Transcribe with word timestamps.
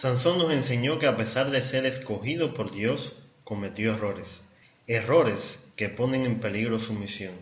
Sansón 0.00 0.38
nos 0.38 0.50
enseñó 0.50 0.98
que 0.98 1.06
a 1.06 1.18
pesar 1.18 1.50
de 1.50 1.60
ser 1.60 1.84
escogido 1.84 2.54
por 2.54 2.72
Dios, 2.72 3.18
cometió 3.44 3.92
errores. 3.92 4.40
Errores 4.86 5.58
que 5.76 5.90
ponen 5.90 6.24
en 6.24 6.40
peligro 6.40 6.80
su 6.80 6.94
misión. 6.94 7.34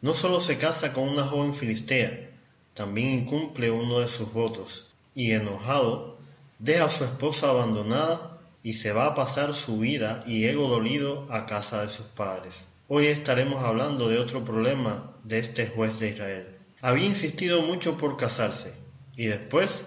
No 0.00 0.12
solo 0.12 0.40
se 0.40 0.58
casa 0.58 0.92
con 0.92 1.08
una 1.08 1.24
joven 1.24 1.54
filistea, 1.54 2.30
también 2.74 3.10
incumple 3.20 3.70
uno 3.70 4.00
de 4.00 4.08
sus 4.08 4.32
votos 4.32 4.92
y 5.14 5.30
enojado 5.30 6.18
deja 6.58 6.86
a 6.86 6.90
su 6.90 7.04
esposa 7.04 7.50
abandonada 7.50 8.40
y 8.64 8.72
se 8.72 8.90
va 8.90 9.06
a 9.06 9.14
pasar 9.14 9.54
su 9.54 9.84
ira 9.84 10.24
y 10.26 10.46
ego 10.46 10.66
dolido 10.66 11.28
a 11.30 11.46
casa 11.46 11.82
de 11.82 11.88
sus 11.90 12.06
padres. 12.06 12.66
Hoy 12.88 13.06
estaremos 13.06 13.62
hablando 13.62 14.08
de 14.08 14.18
otro 14.18 14.44
problema 14.44 15.12
de 15.22 15.38
este 15.38 15.68
juez 15.68 16.00
de 16.00 16.08
Israel. 16.08 16.48
Había 16.80 17.06
insistido 17.06 17.62
mucho 17.62 17.96
por 17.96 18.16
casarse 18.16 18.74
y 19.16 19.26
después 19.26 19.84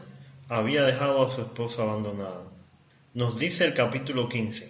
había 0.51 0.83
dejado 0.83 1.25
a 1.25 1.29
su 1.29 1.39
esposa 1.39 1.83
abandonada. 1.83 2.43
Nos 3.13 3.39
dice 3.39 3.63
el 3.63 3.73
capítulo 3.73 4.27
15. 4.27 4.69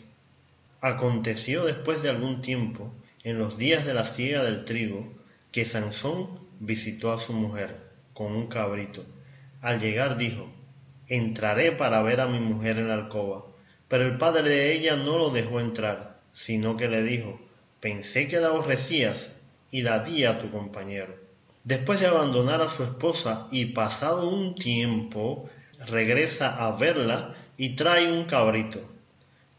Aconteció 0.80 1.66
después 1.66 2.04
de 2.04 2.10
algún 2.10 2.44
tiempo, 2.44 2.94
en 3.24 3.40
los 3.40 3.58
días 3.58 3.84
de 3.84 3.96
la 3.96 4.06
siega 4.06 4.44
del 4.44 4.64
trigo, 4.64 5.12
que 5.52 5.66
Sansón 5.66 6.40
visitó 6.60 7.12
a 7.12 7.18
su 7.18 7.34
mujer 7.34 7.76
con 8.14 8.36
un 8.36 8.46
cabrito. 8.46 9.04
Al 9.64 9.80
llegar 9.80 10.18
dijo, 10.18 10.52
entraré 11.08 11.72
para 11.72 12.04
ver 12.04 12.22
a 12.22 12.28
mi 12.28 12.38
mujer 12.38 12.78
en 12.78 12.90
la 12.90 12.94
alcoba. 12.94 13.44
Pero 13.88 14.04
el 14.04 14.20
padre 14.20 14.50
de 14.50 14.74
ella 14.74 14.98
no 14.98 15.18
lo 15.18 15.32
dejó 15.32 15.60
entrar, 15.60 16.20
sino 16.32 16.78
que 16.78 16.90
le 16.90 17.02
dijo, 17.02 17.42
pensé 17.80 18.28
que 18.28 18.40
la 18.40 18.50
aborrecías 18.50 19.38
y 19.72 19.82
la 19.82 20.04
di 20.04 20.26
a 20.26 20.38
tu 20.38 20.52
compañero. 20.52 21.16
Después 21.64 22.00
de 22.00 22.06
abandonar 22.06 22.62
a 22.62 22.70
su 22.70 22.84
esposa 22.84 23.48
y 23.52 23.66
pasado 23.66 24.30
un 24.30 24.54
tiempo, 24.54 25.50
regresa 25.88 26.66
a 26.66 26.76
verla 26.76 27.36
y 27.58 27.76
trae 27.76 28.12
un 28.12 28.26
cabrito. 28.26 28.80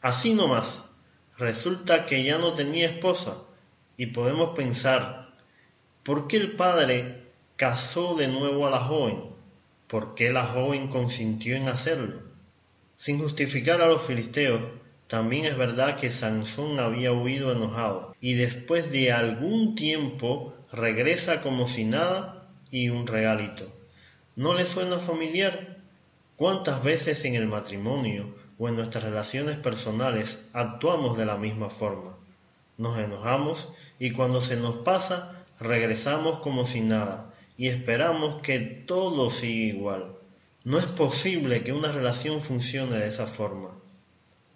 Así 0.01 0.35
nomás, 0.35 0.95
resulta 1.39 2.07
que 2.07 2.25
ya 2.25 2.39
no 2.39 2.53
tenía 2.53 2.87
esposa 2.87 3.37
y 3.97 4.07
podemos 4.07 4.57
pensar, 4.57 5.33
¿por 6.03 6.27
qué 6.27 6.37
el 6.39 6.53
padre 6.53 7.23
casó 7.57 8.15
de 8.17 8.29
nuevo 8.29 8.67
a 8.67 8.71
la 8.71 8.81
joven? 8.81 9.23
¿Por 9.87 10.15
qué 10.15 10.33
la 10.33 10.45
joven 10.45 10.89
consintió 10.89 11.55
en 11.55 11.69
hacerlo? 11.69 12.23
Sin 12.97 13.19
justificar 13.19 13.83
a 13.83 13.87
los 13.87 14.03
filisteos, 14.03 14.63
también 15.07 15.45
es 15.45 15.59
verdad 15.59 15.99
que 15.99 16.11
Sansón 16.11 16.79
había 16.79 17.13
huido 17.13 17.53
enojado 17.53 18.17
y 18.21 18.35
después 18.35 18.91
de 18.91 19.13
algún 19.13 19.75
tiempo 19.75 20.55
regresa 20.73 21.43
como 21.43 21.67
si 21.67 21.85
nada 21.85 22.49
y 22.71 22.89
un 22.89 23.07
regalito. 23.07 23.71
¿No 24.37 24.55
le 24.55 24.65
suena 24.65 24.97
familiar? 24.97 25.82
¿Cuántas 26.37 26.83
veces 26.83 27.25
en 27.25 27.35
el 27.35 27.47
matrimonio 27.47 28.35
o 28.59 28.69
en 28.69 28.77
nuestras 28.77 29.05
relaciones 29.05 29.57
personales 29.57 30.47
actuamos 30.53 31.17
de 31.17 31.27
la 31.27 31.37
misma 31.37 31.69
forma? 31.69 32.17
Nos 32.79 32.99
enojamos 32.99 33.75
y 33.99 34.13
cuando 34.13 34.41
se 34.41 34.57
nos 34.57 34.77
pasa 34.77 35.45
regresamos 35.61 36.41
como 36.41 36.65
si 36.65 36.81
nada 36.81 37.33
y 37.57 37.69
esperamos 37.69 38.43
que 38.43 38.59
todo 38.59 39.31
siga 39.31 39.77
igual. 39.77 40.17
No 40.65 40.79
es 40.79 40.87
posible 40.87 41.63
que 41.63 41.73
una 41.73 41.93
relación 41.93 42.41
funcione 42.41 42.97
de 42.97 43.09
esa 43.09 43.27
forma. 43.27 43.77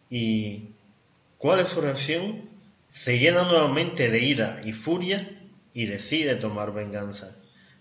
¿Y 0.08 0.70
cuál 1.38 1.60
es 1.60 1.68
su 1.68 1.80
reacción? 1.80 2.48
Se 2.90 3.18
llena 3.18 3.42
nuevamente 3.42 4.10
de 4.10 4.20
ira 4.20 4.60
y 4.64 4.72
furia 4.72 5.28
y 5.74 5.86
decide 5.86 6.36
tomar 6.36 6.72
venganza. 6.72 7.36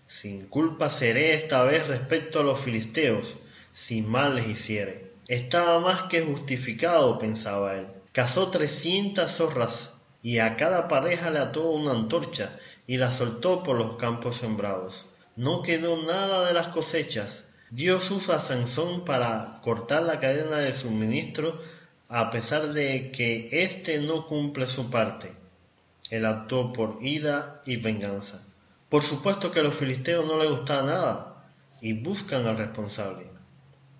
Sin 0.06 0.46
culpa 0.48 0.90
seré 0.90 1.34
esta 1.34 1.64
vez 1.64 1.86
respecto 1.88 2.40
a 2.40 2.44
los 2.44 2.60
filisteos, 2.60 3.38
si 3.76 4.00
mal 4.00 4.36
les 4.36 4.48
hiciere. 4.48 5.12
Estaba 5.28 5.80
más 5.80 6.04
que 6.04 6.22
justificado, 6.22 7.18
pensaba 7.18 7.74
él. 7.74 7.86
Cazó 8.12 8.48
trescientas 8.48 9.36
zorras 9.36 9.98
y 10.22 10.38
a 10.38 10.56
cada 10.56 10.88
pareja 10.88 11.30
le 11.30 11.40
ató 11.40 11.68
una 11.68 11.90
antorcha 11.90 12.58
y 12.86 12.96
la 12.96 13.10
soltó 13.10 13.62
por 13.62 13.76
los 13.76 13.98
campos 13.98 14.36
sembrados. 14.36 15.10
No 15.36 15.60
quedó 15.60 16.02
nada 16.04 16.46
de 16.46 16.54
las 16.54 16.68
cosechas. 16.68 17.50
Dios 17.70 18.10
usa 18.10 18.36
a 18.36 18.40
Sansón 18.40 19.04
para 19.04 19.60
cortar 19.62 20.04
la 20.04 20.20
cadena 20.20 20.56
de 20.56 20.72
suministro 20.72 21.60
a 22.08 22.30
pesar 22.30 22.72
de 22.72 23.10
que 23.12 23.50
éste 23.62 23.98
no 23.98 24.26
cumple 24.26 24.66
su 24.66 24.88
parte. 24.88 25.30
Él 26.08 26.24
actuó 26.24 26.72
por 26.72 27.00
ira 27.02 27.60
y 27.66 27.76
venganza. 27.76 28.42
Por 28.88 29.02
supuesto 29.02 29.52
que 29.52 29.60
a 29.60 29.64
los 29.64 29.74
filisteos 29.74 30.24
no 30.24 30.38
les 30.38 30.48
gusta 30.48 30.82
nada 30.82 31.44
y 31.82 31.92
buscan 31.92 32.46
al 32.46 32.56
responsable. 32.56 33.35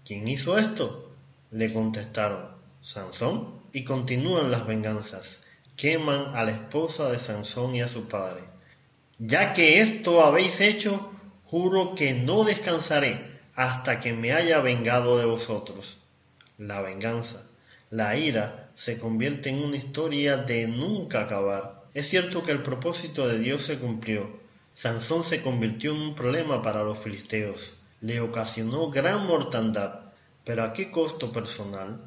¿Quién 0.06 0.28
hizo 0.28 0.56
esto? 0.56 1.10
Le 1.50 1.72
contestaron, 1.72 2.46
Sansón, 2.80 3.60
y 3.72 3.82
continúan 3.82 4.52
las 4.52 4.64
venganzas. 4.64 5.42
Queman 5.76 6.36
a 6.36 6.44
la 6.44 6.52
esposa 6.52 7.10
de 7.10 7.18
Sansón 7.18 7.74
y 7.74 7.82
a 7.82 7.88
su 7.88 8.06
padre. 8.06 8.44
Ya 9.18 9.52
que 9.52 9.80
esto 9.80 10.22
habéis 10.22 10.60
hecho, 10.60 11.10
juro 11.46 11.96
que 11.96 12.12
no 12.12 12.44
descansaré 12.44 13.40
hasta 13.56 13.98
que 13.98 14.12
me 14.12 14.32
haya 14.32 14.60
vengado 14.60 15.18
de 15.18 15.24
vosotros. 15.24 15.98
La 16.56 16.80
venganza, 16.82 17.44
la 17.90 18.16
ira, 18.16 18.70
se 18.76 19.00
convierte 19.00 19.50
en 19.50 19.60
una 19.60 19.76
historia 19.76 20.36
de 20.36 20.68
nunca 20.68 21.22
acabar. 21.22 21.82
Es 21.94 22.08
cierto 22.08 22.44
que 22.44 22.52
el 22.52 22.62
propósito 22.62 23.26
de 23.26 23.40
Dios 23.40 23.62
se 23.62 23.76
cumplió. 23.80 24.38
Sansón 24.72 25.24
se 25.24 25.42
convirtió 25.42 25.90
en 25.90 26.00
un 26.00 26.14
problema 26.14 26.62
para 26.62 26.84
los 26.84 26.96
filisteos 26.96 27.78
le 28.00 28.20
ocasionó 28.20 28.90
gran 28.90 29.26
mortandad, 29.26 30.12
pero 30.44 30.62
¿a 30.62 30.72
qué 30.72 30.90
costo 30.90 31.32
personal? 31.32 32.00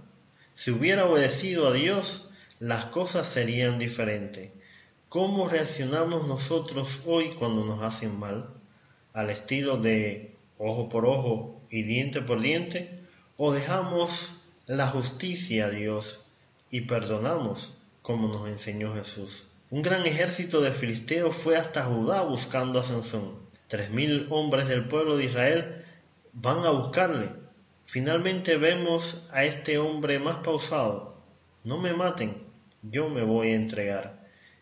Si 0.53 0.71
hubiera 0.71 1.05
obedecido 1.05 1.67
a 1.67 1.73
Dios, 1.73 2.29
las 2.59 2.85
cosas 2.85 3.27
serían 3.27 3.79
diferentes. 3.79 4.51
¿Cómo 5.07 5.47
reaccionamos 5.47 6.27
nosotros 6.27 7.03
hoy 7.05 7.29
cuando 7.39 7.65
nos 7.65 7.81
hacen 7.81 8.19
mal? 8.19 8.49
¿Al 9.13 9.29
estilo 9.29 9.77
de 9.77 10.35
ojo 10.57 10.89
por 10.89 11.05
ojo 11.05 11.61
y 11.71 11.81
diente 11.83 12.21
por 12.21 12.41
diente? 12.41 12.99
¿O 13.37 13.51
dejamos 13.51 14.41
la 14.67 14.87
justicia 14.87 15.65
a 15.65 15.69
Dios 15.69 16.25
y 16.69 16.81
perdonamos 16.81 17.79
como 18.01 18.27
nos 18.27 18.47
enseñó 18.47 18.93
Jesús? 18.93 19.47
Un 19.71 19.81
gran 19.81 20.05
ejército 20.05 20.61
de 20.61 20.71
filisteos 20.71 21.35
fue 21.35 21.55
hasta 21.55 21.83
Judá 21.83 22.21
buscando 22.23 22.79
a 22.79 22.83
Sansón. 22.83 23.39
Tres 23.67 23.91
mil 23.91 24.27
hombres 24.29 24.67
del 24.67 24.87
pueblo 24.87 25.15
de 25.15 25.25
Israel 25.25 25.78
van 26.33 26.65
a 26.65 26.71
buscarle. 26.71 27.29
Finalmente 27.85 28.57
vemos 28.57 29.27
a 29.31 29.43
este 29.45 29.77
hombre 29.77 30.19
más 30.19 30.37
pausado. 30.37 31.17
No 31.63 31.77
me 31.77 31.93
maten, 31.93 32.35
yo 32.83 33.09
me 33.09 33.23
voy 33.23 33.49
a 33.49 33.55
entregar. 33.55 34.19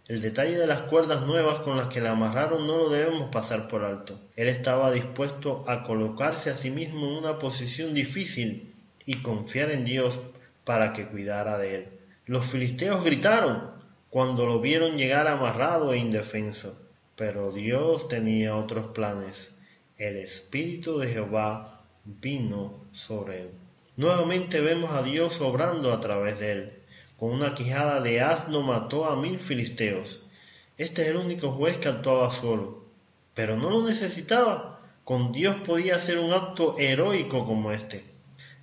El 0.07 0.22
detalle 0.22 0.57
de 0.57 0.67
las 0.67 0.79
cuerdas 0.81 1.28
nuevas 1.28 1.57
con 1.57 1.75
las 1.75 1.88
que 1.88 2.00
le 2.00 2.07
amarraron 2.07 2.66
no 2.66 2.78
lo 2.78 2.89
debemos 2.89 3.29
pasar 3.29 3.67
por 3.67 3.83
alto. 3.83 4.17
Él 4.38 4.47
estaba 4.47 4.91
dispuesto 4.91 5.66
a 5.67 5.83
colocarse 5.83 6.50
a 6.50 6.55
sí 6.55 6.69
mismo 6.69 7.07
en 7.07 7.17
una 7.17 7.39
posición 7.39 7.94
difícil 7.94 8.73
y 9.05 9.22
confiar 9.22 9.72
en 9.72 9.84
Dios 9.84 10.22
para 10.63 10.94
que 10.94 11.07
cuidara 11.07 11.57
de 11.57 11.75
él. 11.75 11.88
Los 12.25 12.46
filisteos 12.46 13.03
gritaron 13.03 13.72
cuando 14.09 14.46
lo 14.46 14.61
vieron 14.61 14.97
llegar 14.97 15.28
amarrado 15.28 15.91
e 15.91 15.97
indefenso. 15.97 16.81
Pero 17.17 17.52
Dios 17.52 18.08
tenía 18.08 18.55
otros 18.55 18.91
planes. 18.93 19.57
El 19.97 20.17
Espíritu 20.17 20.99
de 20.99 21.08
Jehová 21.08 21.82
vino 22.05 22.85
sobre 22.91 23.41
él. 23.41 23.49
Nuevamente 23.96 24.61
vemos 24.61 24.91
a 24.94 25.02
Dios 25.02 25.41
obrando 25.41 25.91
a 25.91 25.99
través 25.99 26.38
de 26.38 26.52
él. 26.52 26.73
Con 27.17 27.32
una 27.32 27.55
quijada 27.55 27.99
de 28.02 28.22
asno 28.22 28.61
mató 28.61 29.05
a 29.05 29.16
mil 29.16 29.40
filisteos. 29.40 30.28
Este 30.78 31.02
es 31.02 31.08
el 31.08 31.17
único 31.17 31.52
juez 31.52 31.78
que 31.78 31.90
actuaba 31.90 32.29
solo. 32.29 32.85
Pero 33.34 33.55
no 33.58 33.72
lo 33.72 33.88
necesitaba. 33.88 34.79
Con 35.03 35.32
Dios 35.32 35.55
podía 35.66 35.96
hacer 35.96 36.20
un 36.20 36.32
acto 36.32 36.76
heroico 36.78 37.47
como 37.47 37.72
este. 37.72 38.03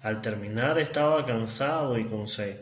Al 0.03 0.23
terminar 0.23 0.79
estaba 0.79 1.27
cansado 1.27 1.99
y 1.99 2.05
con 2.05 2.29
sed. 2.29 2.61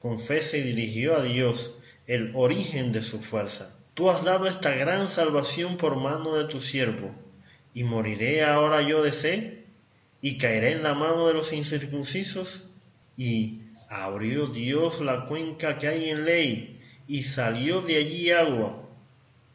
Con 0.00 0.18
fe 0.18 0.40
dirigió 0.62 1.14
a 1.14 1.22
Dios, 1.22 1.78
el 2.06 2.32
origen 2.34 2.90
de 2.90 3.02
su 3.02 3.20
fuerza. 3.20 3.76
Tú 3.92 4.08
has 4.08 4.24
dado 4.24 4.46
esta 4.46 4.70
gran 4.74 5.08
salvación 5.08 5.76
por 5.76 5.96
mano 5.96 6.36
de 6.36 6.44
tu 6.44 6.58
siervo, 6.58 7.10
y 7.74 7.84
moriré 7.84 8.44
ahora 8.44 8.80
yo 8.82 9.02
de 9.02 9.12
sed, 9.12 9.58
y 10.22 10.38
caeré 10.38 10.72
en 10.72 10.82
la 10.82 10.94
mano 10.94 11.26
de 11.26 11.34
los 11.34 11.52
incircuncisos, 11.52 12.70
y 13.16 13.64
Abrió 13.96 14.48
Dios 14.48 15.00
la 15.00 15.26
cuenca 15.26 15.78
que 15.78 15.86
hay 15.86 16.10
en 16.10 16.24
ley 16.24 16.82
y 17.06 17.22
salió 17.22 17.80
de 17.80 17.94
allí 17.94 18.32
agua. 18.32 18.82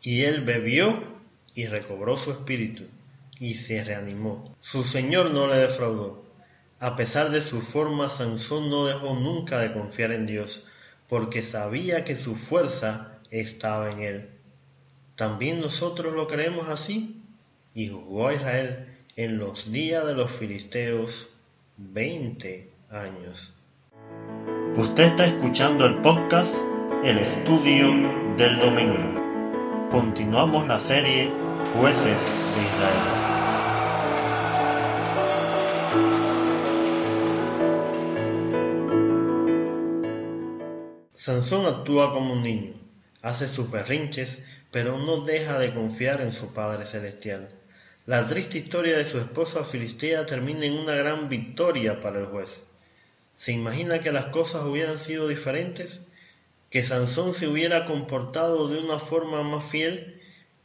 Y 0.01 0.21
él 0.21 0.45
bebió 0.45 0.97
y 1.55 1.67
recobró 1.67 2.15
su 2.15 2.31
espíritu 2.31 2.83
y 3.37 3.55
se 3.55 3.83
reanimó. 3.83 4.55
Su 4.61 4.85
Señor 4.85 5.31
no 5.31 5.47
le 5.47 5.57
defraudó. 5.57 6.23
A 6.79 6.95
pesar 6.95 7.31
de 7.31 7.41
su 7.41 7.61
forma, 7.61 8.07
Sansón 8.07 8.69
no 8.69 8.85
dejó 8.85 9.13
nunca 9.15 9.59
de 9.59 9.73
confiar 9.73 10.13
en 10.13 10.25
Dios, 10.25 10.67
porque 11.09 11.41
sabía 11.41 12.05
que 12.05 12.15
su 12.15 12.37
fuerza 12.37 13.19
estaba 13.31 13.91
en 13.91 13.99
él. 14.01 14.29
¿También 15.17 15.59
nosotros 15.59 16.15
lo 16.15 16.27
creemos 16.27 16.69
así? 16.69 17.21
Y 17.73 17.89
jugó 17.89 18.27
a 18.27 18.33
Israel 18.33 18.87
en 19.15 19.37
los 19.37 19.71
días 19.71 20.05
de 20.05 20.15
los 20.15 20.31
filisteos 20.31 21.29
veinte 21.77 22.69
años. 22.89 23.53
Usted 24.75 25.03
está 25.03 25.25
escuchando 25.25 25.85
el 25.85 26.01
podcast 26.01 26.55
El 27.03 27.17
Estudio 27.17 27.87
del 28.37 28.59
Domingo. 28.59 29.89
Continuamos 29.91 30.67
la 30.67 30.79
serie 30.79 31.31
Jueces 31.75 32.31
de 32.55 32.61
Israel. 32.61 33.19
Sansón 41.13 41.65
actúa 41.65 42.13
como 42.13 42.33
un 42.33 42.41
niño, 42.41 42.73
hace 43.21 43.47
sus 43.47 43.69
berrinches, 43.69 44.47
pero 44.71 44.97
no 44.97 45.21
deja 45.21 45.59
de 45.59 45.73
confiar 45.73 46.21
en 46.21 46.31
su 46.31 46.53
Padre 46.53 46.85
Celestial. 46.85 47.49
La 48.09 48.27
triste 48.27 48.57
historia 48.57 48.97
de 48.97 49.05
su 49.05 49.19
esposa 49.19 49.63
Filistea 49.63 50.25
termina 50.25 50.65
en 50.65 50.73
una 50.73 50.95
gran 50.95 51.29
victoria 51.29 52.01
para 52.01 52.19
el 52.19 52.25
juez. 52.25 52.63
¿Se 53.35 53.51
imagina 53.51 54.01
que 54.01 54.11
las 54.11 54.25
cosas 54.25 54.63
hubieran 54.63 54.97
sido 54.97 55.27
diferentes? 55.27 56.07
¿Que 56.71 56.81
Sansón 56.81 57.35
se 57.35 57.47
hubiera 57.47 57.85
comportado 57.85 58.67
de 58.67 58.79
una 58.79 58.97
forma 58.97 59.43
más 59.43 59.63
fiel? 59.63 60.19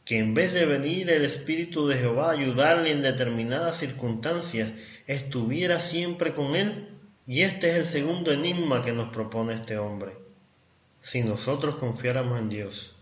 ¿Que 0.05 0.17
en 0.17 0.33
vez 0.33 0.53
de 0.53 0.65
venir 0.65 1.11
el 1.11 1.23
Espíritu 1.23 1.85
de 1.85 1.97
Jehová 1.97 2.29
a 2.29 2.31
ayudarle 2.31 2.89
en 2.89 3.03
determinadas 3.03 3.77
circunstancias, 3.77 4.71
estuviera 5.05 5.79
siempre 5.79 6.33
con 6.33 6.55
él? 6.55 6.89
Y 7.27 7.41
este 7.41 7.69
es 7.69 7.75
el 7.75 7.85
segundo 7.85 8.31
enigma 8.31 8.83
que 8.83 8.93
nos 8.93 9.09
propone 9.09 9.53
este 9.53 9.77
hombre. 9.77 10.13
Si 10.99 11.21
nosotros 11.21 11.75
confiáramos 11.75 12.39
en 12.39 12.49
Dios, 12.49 12.95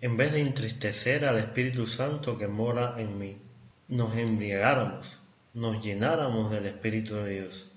en 0.00 0.16
vez 0.16 0.32
de 0.32 0.40
entristecer 0.40 1.26
al 1.26 1.36
Espíritu 1.36 1.86
Santo 1.86 2.38
que 2.38 2.48
mora 2.48 2.94
en 2.96 3.18
mí, 3.18 3.36
nos 3.88 4.16
embriagáramos, 4.16 5.18
nos 5.54 5.82
llenáramos 5.82 6.50
del 6.50 6.66
Espíritu 6.66 7.16
de 7.16 7.40
Dios, 7.40 7.68